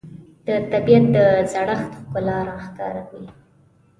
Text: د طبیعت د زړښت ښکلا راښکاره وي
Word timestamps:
د 0.45 0.47
طبیعت 0.71 1.05
د 1.15 1.17
زړښت 1.51 1.91
ښکلا 2.01 2.37
راښکاره 2.49 3.01
وي 3.09 3.25